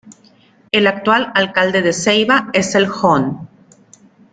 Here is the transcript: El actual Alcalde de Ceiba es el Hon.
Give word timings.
El 0.71 0.87
actual 0.87 1.31
Alcalde 1.35 1.83
de 1.83 1.93
Ceiba 1.93 2.49
es 2.53 2.73
el 2.73 2.87
Hon. 2.89 3.47